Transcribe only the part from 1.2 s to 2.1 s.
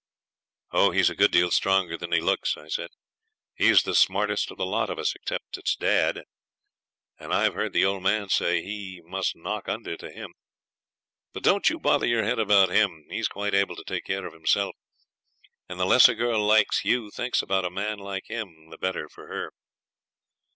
deal stronger